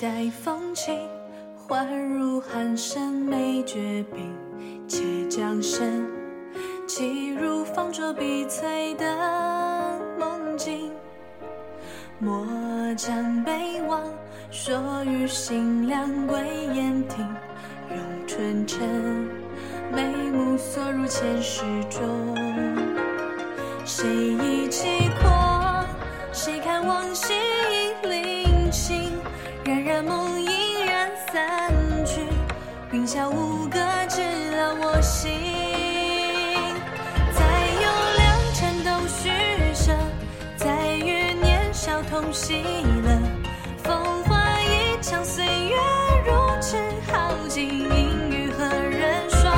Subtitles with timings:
[0.00, 0.96] 待风情，
[1.68, 4.32] 宛如寒山美绝冰，
[4.86, 6.06] 且将身
[6.86, 10.92] 弃入方桌碧翠的梦境。
[12.20, 12.46] 莫
[12.96, 14.00] 将悲望，
[14.52, 16.38] 说与新凉归
[16.72, 17.26] 雁亭，
[17.90, 19.28] 咏春晨，
[19.92, 22.36] 眉目锁入前世中。
[23.84, 24.86] 谁一起
[25.20, 25.37] 狂？
[33.08, 35.32] 下五歌，只了我心。
[37.32, 37.40] 再
[37.80, 38.20] 有良
[38.52, 39.30] 辰都虚
[39.74, 39.96] 设，
[40.58, 42.62] 再与年少同喜
[43.02, 43.18] 乐。
[43.82, 45.74] 风华一场，岁月
[46.26, 46.78] 如尘
[47.10, 49.50] 耗尽，应与何人说？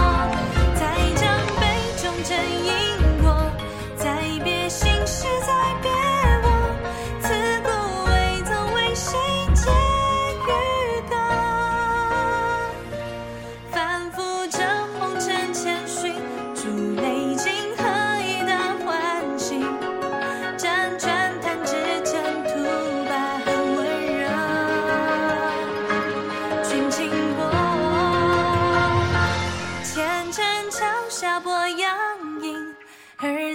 [0.76, 1.26] 再将
[1.58, 1.66] 杯
[2.00, 2.30] 中斟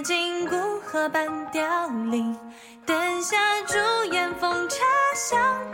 [0.06, 2.38] 金谷河畔凋零，
[2.86, 3.76] 灯下朱
[4.12, 4.76] 颜风茶
[5.16, 5.65] 香。